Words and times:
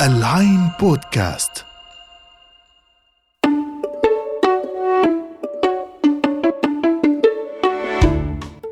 العين 0.00 0.70
بودكاست. 0.80 1.64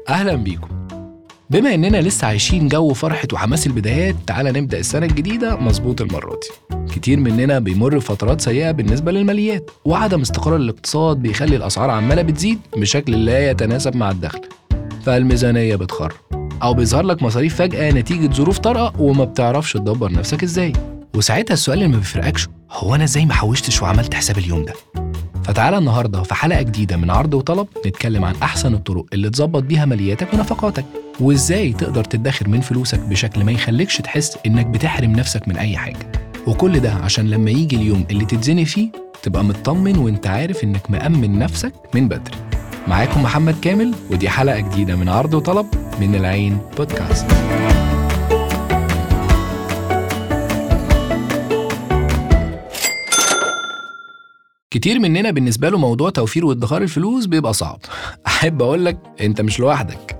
أهلا 0.08 0.34
بيكم. 0.34 0.68
بما 1.50 1.74
إننا 1.74 1.96
لسه 1.96 2.26
عايشين 2.26 2.68
جو 2.68 2.92
فرحة 2.92 3.28
وحماس 3.32 3.66
البدايات 3.66 4.14
تعالى 4.26 4.60
نبدأ 4.60 4.78
السنة 4.78 5.06
الجديدة 5.06 5.56
مظبوط 5.56 6.00
المرة 6.00 6.40
دي. 6.40 6.76
كتير 6.94 7.20
مننا 7.20 7.58
بيمر 7.58 7.96
بفترات 7.96 8.40
سيئة 8.40 8.70
بالنسبة 8.70 9.12
للماليات 9.12 9.70
وعدم 9.84 10.20
استقرار 10.20 10.56
الاقتصاد 10.56 11.16
بيخلي 11.16 11.56
الأسعار 11.56 11.90
عمالة 11.90 12.22
بتزيد 12.22 12.60
بشكل 12.76 13.24
لا 13.24 13.50
يتناسب 13.50 13.96
مع 13.96 14.10
الدخل. 14.10 14.40
فالميزانية 15.04 15.76
بتخرب. 15.76 16.43
أو 16.64 16.74
بيظهر 16.74 17.02
لك 17.04 17.22
مصاريف 17.22 17.54
فجأة 17.56 17.90
نتيجة 17.90 18.34
ظروف 18.34 18.58
طارئة 18.58 18.92
وما 18.98 19.24
بتعرفش 19.24 19.72
تدبر 19.72 20.12
نفسك 20.12 20.42
إزاي. 20.42 20.72
وساعتها 21.16 21.54
السؤال 21.54 21.78
اللي 21.78 21.88
ما 21.88 21.96
بيفرقكش 21.98 22.48
هو 22.70 22.94
أنا 22.94 23.04
إزاي 23.04 23.26
ما 23.26 23.34
حوشتش 23.34 23.82
وعملت 23.82 24.14
حساب 24.14 24.38
اليوم 24.38 24.64
ده؟ 24.64 24.72
فتعالى 25.44 25.78
النهارده 25.78 26.22
في 26.22 26.34
حلقة 26.34 26.62
جديدة 26.62 26.96
من 26.96 27.10
عرض 27.10 27.34
وطلب 27.34 27.66
نتكلم 27.86 28.24
عن 28.24 28.34
أحسن 28.42 28.74
الطرق 28.74 29.04
اللي 29.12 29.30
تظبط 29.30 29.62
بيها 29.62 29.84
مالياتك 29.84 30.34
ونفقاتك. 30.34 30.84
وإزاي 31.20 31.72
تقدر 31.72 32.04
تدخر 32.04 32.48
من 32.48 32.60
فلوسك 32.60 33.00
بشكل 33.00 33.44
ما 33.44 33.52
يخليكش 33.52 33.96
تحس 33.98 34.38
إنك 34.46 34.66
بتحرم 34.66 35.12
نفسك 35.12 35.48
من 35.48 35.56
أي 35.56 35.76
حاجة. 35.76 36.12
وكل 36.46 36.80
ده 36.80 36.92
عشان 36.92 37.30
لما 37.30 37.50
يجي 37.50 37.76
اليوم 37.76 38.04
اللي 38.10 38.24
تتزني 38.24 38.64
فيه 38.64 38.88
تبقى 39.22 39.44
مطمن 39.44 39.98
وأنت 39.98 40.26
عارف 40.26 40.64
إنك 40.64 40.90
مأمن 40.90 41.38
نفسك 41.38 41.72
من 41.94 42.08
بدري. 42.08 42.36
معاكم 42.88 43.22
محمد 43.22 43.60
كامل 43.62 43.94
ودي 44.10 44.28
حلقة 44.28 44.60
جديدة 44.60 44.96
من 44.96 45.08
عرض 45.08 45.34
وطلب 45.34 45.66
من 46.00 46.14
العين 46.14 46.58
بودكاست. 46.76 47.26
كتير 54.70 54.98
مننا 54.98 55.30
بالنسبة 55.30 55.68
له 55.68 55.78
موضوع 55.78 56.10
توفير 56.10 56.46
وادخار 56.46 56.82
الفلوس 56.82 57.26
بيبقى 57.26 57.52
صعب. 57.52 57.78
أحب 58.26 58.62
أقول 58.62 58.84
لك 58.84 58.98
أنت 59.20 59.40
مش 59.40 59.60
لوحدك. 59.60 60.18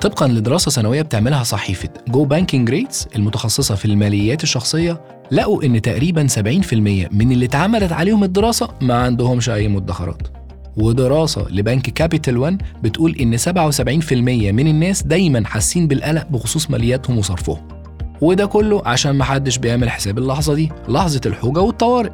طبقا 0.00 0.28
لدراسة 0.28 0.70
سنوية 0.70 1.02
بتعملها 1.02 1.42
صحيفة 1.42 1.88
GOBankingRates 2.08 3.06
المتخصصة 3.16 3.74
في 3.74 3.84
الماليات 3.84 4.42
الشخصية 4.42 5.00
لقوا 5.30 5.62
إن 5.62 5.82
تقريبا 5.82 6.26
70% 6.26 6.38
من 7.12 7.32
اللي 7.32 7.44
اتعملت 7.44 7.92
عليهم 7.92 8.24
الدراسة 8.24 8.68
ما 8.80 8.94
عندهمش 8.94 9.48
أي 9.50 9.68
مدخرات. 9.68 10.43
ودراسة 10.76 11.46
لبنك 11.50 11.82
Capital 11.82 12.38
One 12.38 12.62
بتقول 12.82 13.16
إن 13.20 13.38
77% 13.38 14.12
من 14.52 14.66
الناس 14.68 15.02
دايما 15.02 15.46
حاسين 15.46 15.88
بالقلق 15.88 16.26
بخصوص 16.30 16.70
مالياتهم 16.70 17.18
وصرفهم. 17.18 17.68
وده 18.20 18.46
كله 18.46 18.82
عشان 18.86 19.16
محدش 19.16 19.58
بيعمل 19.58 19.90
حساب 19.90 20.18
اللحظة 20.18 20.54
دي 20.54 20.72
لحظة 20.88 21.20
الحوجة 21.26 21.60
والطوارئ. 21.60 22.10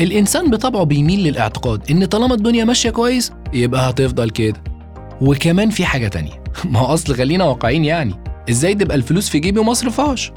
الإنسان 0.00 0.50
بطبعه 0.50 0.84
بيميل 0.84 1.20
للاعتقاد 1.24 1.90
إن 1.90 2.04
طالما 2.04 2.34
الدنيا 2.34 2.64
ماشية 2.64 2.90
كويس 2.90 3.32
يبقى 3.52 3.90
هتفضل 3.90 4.30
كده. 4.30 4.62
وكمان 5.20 5.70
في 5.70 5.84
حاجة 5.84 6.08
تانية. 6.08 6.42
ما 6.70 6.78
هو 6.80 6.86
أصل 6.86 7.14
خلينا 7.14 7.44
واقعين 7.44 7.84
يعني. 7.84 8.14
إزاي 8.50 8.74
تبقى 8.74 8.96
الفلوس 8.96 9.28
في 9.28 9.38
جيبي 9.38 9.60
وما 9.60 9.72
أصرفهاش؟ 9.72 10.32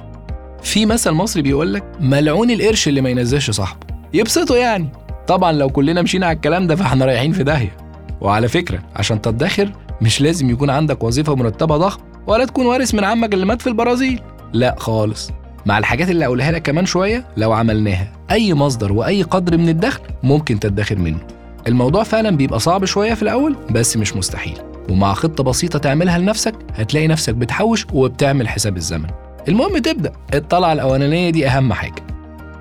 في 0.64 0.86
مثل 0.86 1.12
مصري 1.12 1.42
بيقول 1.42 1.74
لك 1.74 1.84
ملعون 2.00 2.52
القرش 2.52 2.88
اللي 2.88 3.02
ما 3.02 3.10
ينزلش 3.10 3.52
صاحبه. 3.52 3.88
يبسطه 4.14 4.56
يعني. 4.56 5.03
طبعا 5.28 5.52
لو 5.52 5.70
كلنا 5.70 6.02
مشينا 6.02 6.26
على 6.26 6.36
الكلام 6.36 6.68
ده 6.68 6.76
فاحنا 6.76 7.06
رايحين 7.06 7.32
في 7.32 7.44
داهية. 7.44 7.78
وعلى 8.22 8.48
فكرة 8.48 8.80
عشان 8.96 9.22
تدخر 9.22 9.72
مش 10.02 10.22
لازم 10.22 10.50
يكون 10.50 10.70
عندك 10.70 11.04
وظيفة 11.04 11.36
مرتبة 11.36 11.78
ضخم 11.78 12.02
ولا 12.28 12.46
تكون 12.46 12.66
وارث 12.66 12.94
من 12.96 13.04
عمك 13.04 13.34
اللي 13.34 13.46
مات 13.46 13.62
في 13.62 13.68
البرازيل. 13.68 14.22
لا 14.54 14.76
خالص. 14.78 15.32
مع 15.66 15.78
الحاجات 15.78 16.10
اللي 16.10 16.26
هقولها 16.26 16.52
لك 16.52 16.62
كمان 16.62 16.86
شوية 16.86 17.26
لو 17.38 17.52
عملناها 17.52 18.08
أي 18.32 18.54
مصدر 18.54 18.94
وأي 18.94 19.24
قدر 19.24 19.58
من 19.58 19.70
الدخل 19.70 20.02
ممكن 20.24 20.60
تدخر 20.60 21.00
منه. 21.00 21.20
الموضوع 21.68 22.04
فعلا 22.04 22.38
بيبقى 22.38 22.60
صعب 22.60 22.86
شوية 22.86 23.14
في 23.14 23.22
الأول 23.24 23.56
بس 23.72 23.98
مش 23.98 24.16
مستحيل. 24.16 24.58
ومع 24.90 25.14
خطة 25.14 25.44
بسيطة 25.44 25.80
تعملها 25.80 26.18
لنفسك 26.18 26.56
هتلاقي 26.76 27.08
نفسك 27.08 27.34
بتحوش 27.36 27.86
وبتعمل 27.94 28.50
حساب 28.50 28.78
الزمن. 28.78 29.08
المهم 29.48 29.78
تبدأ. 29.78 30.12
الطلعه 30.34 30.74
الأولانية 30.74 31.30
دي 31.30 31.48
أهم 31.48 31.74
حاجة. 31.74 32.13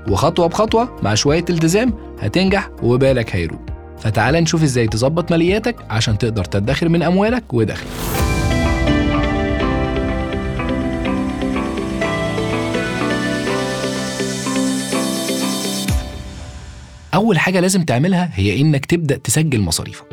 وخطوة 0.08 0.46
بخطوة 0.46 0.96
مع 1.02 1.14
شوية 1.14 1.44
التزام 1.50 1.94
هتنجح 2.20 2.70
وبالك 2.82 3.36
هيروق. 3.36 3.60
فتعال 3.98 4.34
نشوف 4.34 4.62
إزاي 4.62 4.86
تظبط 4.86 5.30
مالياتك 5.30 5.76
عشان 5.90 6.18
تقدر 6.18 6.44
تدخر 6.44 6.88
من 6.88 7.02
أموالك 7.02 7.54
ودخلك 7.54 7.86
أول 17.14 17.38
حاجة 17.38 17.60
لازم 17.60 17.82
تعملها 17.82 18.30
هي 18.34 18.60
إنك 18.60 18.86
تبدأ 18.86 19.16
تسجل 19.16 19.60
مصاريفك. 19.60 20.04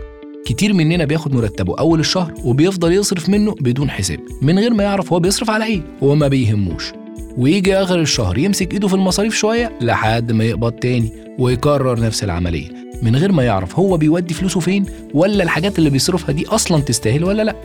كتير 0.46 0.74
مننا 0.74 1.06
بياخد 1.06 1.34
مرتبه 1.34 1.80
أول 1.80 2.00
الشهر 2.00 2.34
وبيفضل 2.44 2.94
يصرف 2.94 3.30
منه 3.30 3.56
بدون 3.62 3.90
حساب 3.90 4.20
من 4.42 4.60
غير 4.60 4.74
ما 4.74 4.84
يعرف 4.84 5.14
هو 5.14 5.20
بيصرف 5.20 5.50
على 5.50 5.66
إيه 5.66 5.82
وما 6.02 6.28
بيهموش. 6.28 6.92
ويجي 7.40 7.76
آخر 7.76 8.00
الشهر 8.00 8.38
يمسك 8.38 8.74
إيده 8.74 8.88
في 8.88 8.94
المصاريف 8.94 9.36
شوية 9.36 9.72
لحد 9.82 10.32
ما 10.32 10.44
يقبض 10.44 10.72
تاني 10.72 11.12
ويكرر 11.38 12.00
نفس 12.00 12.24
العملية. 12.24 12.68
من 13.02 13.16
غير 13.16 13.32
ما 13.32 13.44
يعرف 13.44 13.80
هو 13.80 13.98
بيودي 13.98 14.34
فلوسه 14.34 14.60
فين 14.60 14.86
ولا 15.14 15.44
الحاجات 15.44 15.80
اللي 15.80 15.90
بيصرفها 15.90 16.32
دي 16.32 16.48
أصلا 16.48 16.82
تستاهل 16.82 17.24
ولا 17.24 17.44
لأ. 17.44 17.56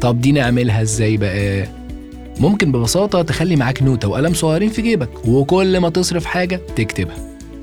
طب 0.00 0.20
دي 0.20 0.32
نعملها 0.32 0.82
إزاي 0.82 1.16
بقى؟ 1.16 1.68
ممكن 2.40 2.72
ببساطة 2.72 3.22
تخلي 3.22 3.56
معاك 3.56 3.82
نوتة 3.82 4.08
وقلم 4.08 4.34
صغيرين 4.34 4.70
في 4.70 4.82
جيبك 4.82 5.28
وكل 5.28 5.78
ما 5.78 5.88
تصرف 5.88 6.24
حاجة 6.24 6.60
تكتبها. 6.76 7.16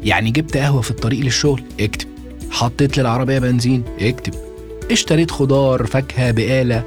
يعني 0.03 0.31
جبت 0.31 0.57
قهوة 0.57 0.81
في 0.81 0.91
الطريق 0.91 1.19
للشغل 1.19 1.63
اكتب. 1.79 2.07
حطيت 2.49 2.97
للعربية 2.97 3.39
بنزين 3.39 3.83
اكتب. 4.01 4.33
اشتريت 4.91 5.31
خضار 5.31 5.85
فاكهة 5.85 6.31
بقالة 6.31 6.83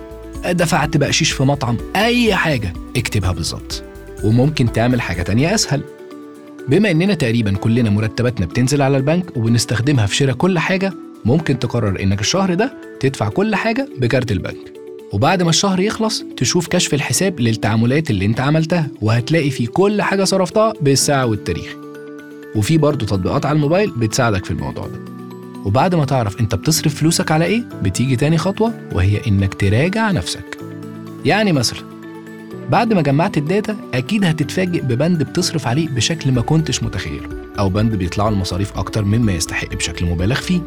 دفعت 0.47 0.97
بقشيش 0.97 1.31
في 1.33 1.43
مطعم 1.43 1.77
أي 1.97 2.35
حاجة 2.35 2.73
اكتبها 2.97 3.33
بالظبط. 3.33 3.85
وممكن 4.25 4.73
تعمل 4.73 5.01
حاجة 5.01 5.23
تانية 5.23 5.55
أسهل. 5.55 5.83
بما 6.69 6.91
إننا 6.91 7.15
تقريبا 7.15 7.57
كلنا 7.57 7.91
مرتباتنا 7.91 8.47
بتنزل 8.47 8.83
على 8.83 8.97
البنك 8.97 9.37
وبنستخدمها 9.37 10.07
في 10.07 10.17
شراء 10.17 10.35
كل 10.35 10.59
حاجة 10.59 10.93
ممكن 11.25 11.59
تقرر 11.59 12.03
إنك 12.03 12.21
الشهر 12.21 12.55
ده 12.55 12.75
تدفع 13.01 13.29
كل 13.29 13.55
حاجة 13.55 13.89
بكارت 13.99 14.33
البنك. 14.33 14.73
وبعد 15.13 15.43
ما 15.43 15.51
الشهر 15.51 15.81
يخلص 15.81 16.25
تشوف 16.37 16.69
كشف 16.69 16.95
الحساب 16.95 17.41
للتعاملات 17.41 18.11
اللي 18.11 18.25
أنت 18.25 18.41
عملتها 18.41 18.89
وهتلاقي 19.01 19.51
فيه 19.51 19.67
كل 19.67 20.03
حاجة 20.03 20.25
صرفتها 20.25 20.73
بالساعة 20.81 21.27
والتاريخ. 21.27 21.77
وفي 22.57 22.79
برضه 22.79 23.07
تطبيقات 23.07 23.47
على 23.47 23.57
الموبايل 23.57 23.91
بتساعدك 23.91 24.45
في 24.45 24.51
الموضوع 24.51 24.87
ده. 24.87 24.99
وبعد 25.65 25.95
ما 25.95 26.05
تعرف 26.05 26.41
أنت 26.41 26.55
بتصرف 26.55 26.95
فلوسك 26.95 27.31
على 27.33 27.45
إيه 27.45 27.65
بتيجي 27.83 28.17
تاني 28.17 28.39
خطوة 28.39 28.73
وهي 28.93 29.21
إنك 29.27 29.55
تراجع 29.55 30.11
نفسك. 30.11 30.59
يعني 31.25 31.53
مثلا 31.53 31.94
بعد 32.71 32.93
ما 32.93 33.03
جمعت 33.03 33.37
الداتا 33.37 33.77
أكيد 33.95 34.25
هتتفاجئ 34.25 34.81
ببند 34.83 35.23
بتصرف 35.23 35.67
عليه 35.67 35.89
بشكل 35.89 36.33
ما 36.33 36.41
كنتش 36.41 36.83
متخيله 36.83 37.29
أو 37.59 37.69
بند 37.69 37.95
بيطلعوا 37.95 38.31
المصاريف 38.31 38.79
أكتر 38.79 39.05
مما 39.05 39.33
يستحق 39.33 39.75
بشكل 39.75 40.07
مبالغ 40.07 40.35
فيه. 40.35 40.61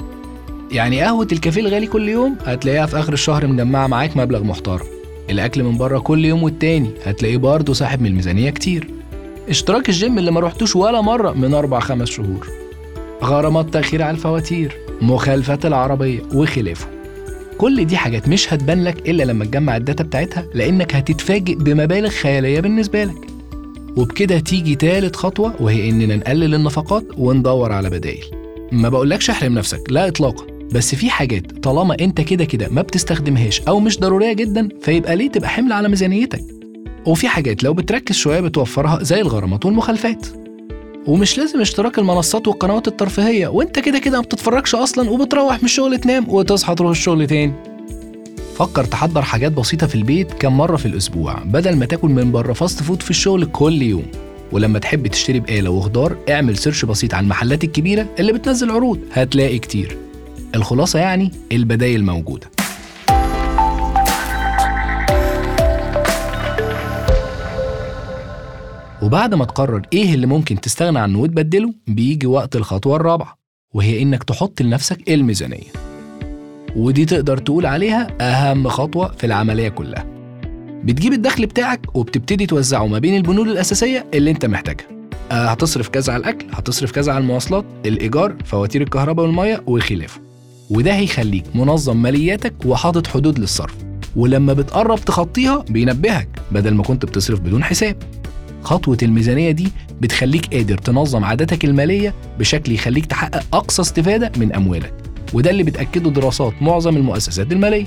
يعني 0.72 1.02
قهوة 1.02 1.28
الكافيه 1.32 1.62
الغالي 1.62 1.88
كل 1.88 2.10
يوم 2.10 2.36
هتلاقيها 2.46 2.86
في 2.86 3.00
آخر 3.00 3.14
الشهر 3.14 3.48
مجمعة 3.48 3.88
معاك 3.88 4.18
مبلغ 4.18 4.44
محترم. 4.44 4.86
الأكل 5.30 5.64
من 5.64 5.78
بره 5.78 6.00
كل 6.00 6.26
يوم 6.26 6.44
والتاني 6.44 6.90
هتلاقيه 7.06 7.38
برضه 7.38 7.74
ساحب 7.74 8.02
من 8.02 8.08
الميزانية 8.08 8.50
كتير. 8.50 8.88
اشتراك 9.50 9.90
الجيم 9.90 10.18
اللي 10.18 10.32
ما 10.32 10.40
رحتوش 10.40 10.76
ولا 10.76 11.02
مرة 11.02 11.32
من 11.32 11.54
أربع 11.54 11.80
خمس 11.80 12.10
شهور. 12.10 12.48
غرامات 13.24 13.74
تأخير 13.74 14.04
على 14.04 14.12
الفواتير 14.12 14.78
مخالفات 15.02 15.66
العربية 15.66 16.20
وخلافه. 16.34 16.97
كل 17.58 17.86
دي 17.86 17.98
حاجات 17.98 18.28
مش 18.28 18.54
هتبان 18.54 18.84
لك 18.84 19.10
إلا 19.10 19.24
لما 19.24 19.46
تجمع 19.46 19.78
ال 19.78 19.83
data 19.83 20.04
بتاعتها 20.04 20.46
لأنك 20.54 20.96
هتتفاجئ 20.96 21.56
بمبالغ 21.56 22.10
خيالية 22.10 22.60
بالنسبة 22.60 23.04
لك. 23.04 23.28
وبكده 23.98 24.40
تيجي 24.40 24.76
تالت 24.76 25.16
خطوة 25.16 25.54
وهي 25.60 25.90
إننا 25.90 26.16
نقلل 26.16 26.56
النفقات 26.56 27.04
وندور 27.18 27.72
على 27.72 27.90
بدائل 27.90 28.24
ما 28.72 28.90
بقولكش 28.90 29.30
احرم 29.30 29.54
نفسك 29.54 29.82
لا 29.90 30.08
إطلاقا. 30.08 30.46
بس 30.72 30.96
في 30.96 31.10
حاجات 31.10 31.52
طالما 31.64 31.96
أنت 32.00 32.22
كده 32.22 32.46
كده 32.46 32.68
ما 32.72 32.82
بتستخدمهاش 32.82 33.62
أو 33.62 33.80
مش 33.80 34.00
ضرورية 34.00 34.34
جدا 34.34 34.70
فيبقى 34.82 35.16
ليه 35.16 35.30
تبقى 35.30 35.50
حمل 35.50 35.72
على 35.72 35.90
ميزانيتك؟ 35.90 36.44
وفي 37.06 37.28
حاجات 37.28 37.64
لو 37.64 37.74
بتركز 37.74 38.16
شوية 38.16 38.40
بتوفرها 38.40 39.04
زي 39.04 39.22
الغرامات 39.22 39.66
والمخالفات. 39.66 40.26
ومش 41.08 41.38
لازم 41.38 41.62
اشتراك 41.62 42.00
المنصات 42.00 42.48
والقنوات 42.48 42.88
الترفيهية. 42.88 43.48
وانت 43.48 43.80
كده 43.80 44.00
كده 44.00 44.18
ما 44.18 44.24
بتتفرجش 44.24 44.76
أصلا 44.76 45.10
وبتروح 45.10 45.58
من 45.58 45.66
الشغل 45.66 46.00
تنام 46.00 46.26
وتصحى 46.30 46.76
تروح 46.76 46.90
الشغل 46.92 47.28
تاني. 47.28 47.54
فكر 48.56 48.84
تحضر 48.86 49.22
حاجات 49.22 49.52
بسيطة 49.52 49.88
في 49.88 49.96
البيت 49.96 50.34
كم 50.34 50.58
مرة 50.58 50.76
في 50.78 50.86
الأسبوع 50.86 51.44
بدل 51.46 51.76
ما 51.76 51.86
تاكل 51.86 52.08
من 52.10 52.32
بره 52.32 52.54
fast 52.54 52.84
food 52.84 53.02
في 53.02 53.10
الشغل 53.10 53.46
كل 53.46 53.82
يوم. 53.82 54.06
ولما 54.52 54.80
تحب 54.80 55.08
تشتري 55.08 55.40
بقالة 55.40 55.70
وخضار 55.70 56.18
اعمل 56.30 56.58
search 56.58 56.86
بسيط 56.86 57.14
عن 57.14 57.24
المحلات 57.24 57.64
الكبيرة 57.64 58.08
اللي 58.20 58.34
بتنزل 58.34 58.72
عروض 58.72 59.00
هتلاقي 59.14 59.60
كتير. 59.60 59.98
الخلاصة 60.56 61.00
يعني 61.00 61.32
البدايل 61.52 62.06
موجودة. 62.06 62.57
وبعد 69.02 69.34
ما 69.34 69.46
تقرر 69.46 69.82
إيه 69.94 70.14
اللي 70.14 70.28
ممكن 70.28 70.62
تستغنى 70.62 71.00
عنه 71.00 71.20
وتبدله 71.20 71.74
بيجي 71.88 72.28
وقت 72.28 72.56
الخطوة 72.56 72.96
الرابعة 72.96 73.38
وهي 73.74 74.02
إنك 74.02 74.24
تحط 74.24 74.62
لنفسك 74.62 75.10
الميزانية. 75.12 75.72
ودي 76.76 77.06
تقدر 77.06 77.38
تقول 77.38 77.66
عليها 77.66 78.08
أهم 78.22 78.68
خطوة 78.68 79.12
في 79.12 79.26
العملية 79.26 79.70
كلها. 79.70 80.06
بتجيب 80.84 81.14
الدخل 81.14 81.46
بتاعك 81.46 81.96
وبتبتدي 81.96 82.46
توزعه 82.46 82.88
ما 82.88 83.00
بين 83.00 83.18
البنود 83.18 83.48
الأساسية 83.48 84.06
اللي 84.14 84.32
أنت 84.32 84.46
محتاجها. 84.46 84.88
آه، 85.32 85.46
هتصرف 85.48 85.90
كذا 85.90 86.14
على 86.14 86.22
الأكل 86.22 86.46
هتصرف 86.52 86.92
كذا 86.92 87.12
على 87.12 87.22
المواصلات 87.22 87.66
الإيجار 87.86 88.36
فواتير 88.46 88.82
الكهرباء 88.82 89.26
والمية 89.26 89.64
وخلافه. 89.68 90.22
وده 90.70 90.96
هيخليك 90.96 91.56
منظم 91.56 92.02
مالياتك 92.02 92.54
وحاطط 92.66 93.08
حدود 93.08 93.40
للصرف. 93.40 93.76
ولما 94.16 94.54
بتقرب 94.54 95.00
تخطيها 95.00 95.66
بينبهك 95.70 96.28
بدل 96.52 96.74
ما 96.74 96.84
كنت 96.84 97.06
بتصرف 97.06 97.40
بدون 97.40 97.64
حساب. 97.64 98.17
خطوة 98.64 98.98
الميزانية 99.04 99.52
دي 99.52 99.72
بتخليك 100.02 100.54
قادر 100.54 100.78
تنظم 100.78 101.24
عاداتك 101.24 101.66
المالية 101.66 102.14
بشكل 102.40 102.72
يخليك 102.72 103.06
تحقق 103.06 103.44
أقصى 103.54 103.82
استفادة 103.82 104.32
من 104.38 104.54
أموالك. 104.56 104.94
وده 105.34 105.50
اللي 105.50 105.64
بتأكده 105.64 106.10
دراسات 106.10 106.54
معظم 106.62 106.98
المؤسسات 106.98 107.52
المالية. 107.52 107.86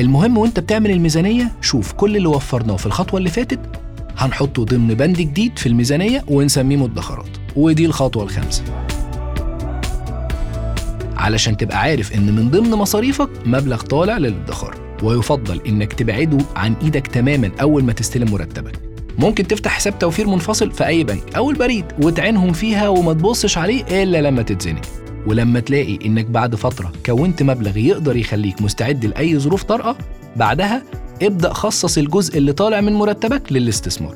المهم 0.00 0.38
وانت 0.38 0.60
بتعمل 0.60 0.90
الميزانية 0.90 1.52
شوف 1.60 1.92
كل 1.92 2.16
اللي 2.16 2.28
وفرناه 2.28 2.76
في 2.76 2.86
الخطوة 2.86 3.18
اللي 3.18 3.30
فاتت. 3.30 3.60
هنحطه 4.18 4.64
ضمن 4.64 4.94
بند 4.94 5.16
جديد 5.16 5.58
في 5.58 5.66
الميزانية 5.66 6.24
ونسميه 6.28 6.76
مدخرات. 6.76 7.28
ودي 7.56 7.86
الخطوة 7.86 8.22
الخامسة. 8.24 8.62
علشان 11.16 11.56
تبقى 11.56 11.80
عارف 11.80 12.14
إن 12.14 12.36
من 12.36 12.50
ضمن 12.50 12.70
مصاريفك 12.70 13.28
مبلغ 13.46 13.80
طالع 13.82 14.18
للادخار. 14.18 14.76
ويفضل 15.02 15.60
إنك 15.66 15.92
تبعده 15.92 16.38
عن 16.56 16.74
إيدك 16.82 17.06
تماما 17.06 17.50
أول 17.60 17.84
ما 17.84 17.92
تستلم 17.92 18.30
مرتبك. 18.32 18.89
ممكن 19.20 19.46
تفتح 19.46 19.70
حساب 19.70 19.98
توفير 19.98 20.26
منفصل 20.26 20.70
في 20.70 20.86
أي 20.86 21.04
بنك 21.04 21.36
أو 21.36 21.50
البريد 21.50 21.84
وتعينهم 22.02 22.52
فيها 22.52 22.88
وما 22.88 23.12
تبصش 23.12 23.58
عليه 23.58 24.02
إلا 24.02 24.20
لما 24.22 24.42
تتزنق. 24.42 24.82
ولما 25.26 25.60
تلاقي 25.60 25.98
إنك 26.06 26.26
بعد 26.26 26.54
فترة 26.54 26.92
كونت 27.06 27.42
مبلغ 27.42 27.76
يقدر 27.76 28.16
يخليك 28.16 28.62
مستعد 28.62 29.04
لأي 29.04 29.38
ظروف 29.38 29.62
طارئة 29.62 29.96
بعدها 30.36 30.82
ابدأ 31.22 31.52
خصص 31.52 31.98
الجزء 31.98 32.38
اللي 32.38 32.52
طالع 32.52 32.80
من 32.80 32.92
مرتبك 32.92 33.52
للاستثمار. 33.52 34.14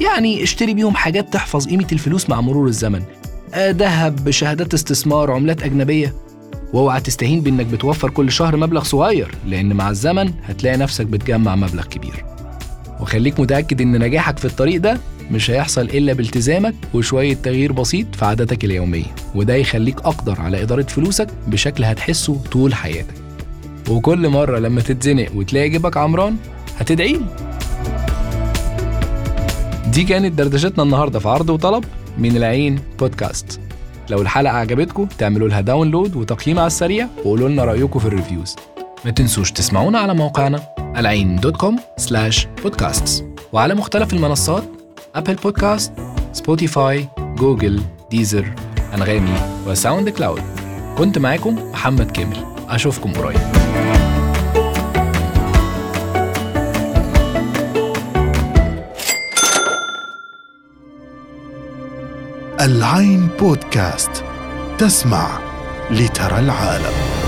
يعني 0.00 0.42
اشتري 0.42 0.74
بيهم 0.74 0.94
حاجات 0.94 1.32
تحفظ 1.32 1.66
قيمة 1.66 1.86
الفلوس 1.92 2.30
مع 2.30 2.40
مرور 2.40 2.66
الزمن. 2.66 3.02
آه، 3.54 3.70
ذهب 3.70 4.30
شهادات 4.30 4.74
استثمار 4.74 5.30
عملات 5.30 5.62
أجنبية. 5.62 6.14
وأوعى 6.72 7.00
تستهين 7.00 7.40
بإنك 7.40 7.66
بتوفر 7.66 8.10
كل 8.10 8.32
شهر 8.32 8.56
مبلغ 8.56 8.82
صغير 8.82 9.34
لأن 9.46 9.72
مع 9.72 9.90
الزمن 9.90 10.32
هتلاقي 10.44 10.76
نفسك 10.76 11.06
بتجمع 11.06 11.56
مبلغ 11.56 11.84
كبير. 11.84 12.37
وخليك 13.00 13.40
متأكد 13.40 13.80
إن 13.80 13.98
نجاحك 14.00 14.38
في 14.38 14.44
الطريق 14.44 14.80
ده 14.80 15.00
مش 15.30 15.50
هيحصل 15.50 15.80
إلا 15.82 16.12
بالتزامك 16.12 16.74
وشوية 16.94 17.34
تغيير 17.34 17.72
بسيط 17.72 18.14
في 18.14 18.24
عاداتك 18.24 18.64
اليومية. 18.64 19.14
وده 19.34 19.54
يخليك 19.54 20.00
أقدر 20.00 20.40
على 20.40 20.62
إدارة 20.62 20.82
فلوسك 20.82 21.28
بشكل 21.46 21.84
هتحسه 21.84 22.40
طول 22.52 22.74
حياتك. 22.74 23.14
وكل 23.88 24.28
مرة 24.28 24.58
لما 24.58 24.80
تتزنق 24.80 25.28
وتلاقي 25.34 25.68
جيبك 25.68 25.96
عمران 25.96 26.36
هتدعيلي 26.78 27.20
دي 29.92 30.04
كانت 30.04 30.38
دردشتنا 30.38 30.82
النهارده 30.84 31.18
في 31.18 31.28
عرض 31.28 31.50
وطلب 31.50 31.84
من 32.18 32.36
العين 32.36 32.78
بودكاست. 32.98 33.60
لو 34.10 34.22
الحلقة 34.22 34.52
عجبتكم 34.56 35.06
تعملوا 35.18 35.48
لها 35.48 35.60
download 35.60 36.16
وتقييم 36.16 36.58
على 36.58 36.66
السريع 36.66 37.06
وقولوا 37.18 37.48
لنا 37.48 37.64
رأيكم 37.64 37.98
في 37.98 38.06
ال 38.06 38.12
reviews. 38.12 38.56
ما 39.04 39.10
تنسوش 39.10 39.52
تسمعونا 39.52 39.98
على 39.98 40.14
موقعنا 40.14 40.62
العين 40.96 41.36
dot 41.36 41.56
com 41.56 41.78
slash 41.96 42.48
podcasts. 42.62 43.24
وعلى 43.52 43.74
مختلف 43.74 44.12
المنصات 44.12 44.64
Apple 45.14 45.34
Podcast 45.34 45.92
Spotify 46.32 47.08
Google 47.18 47.82
Deezer 48.10 48.54
أنغامي 48.94 49.34
و 49.66 50.08
SoundCloud 50.08 50.42
كنت 50.98 51.18
معاكم 51.18 51.70
محمد 51.70 52.10
كامل. 52.10 52.36
أشوفكم 52.68 53.12
قريب. 53.12 53.40
العين 62.60 63.28
بودكاست. 63.40 64.24
تسمع 64.78 65.38
لترى 65.90 66.38
العالم. 66.38 67.27